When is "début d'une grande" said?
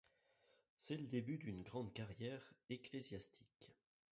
1.05-1.93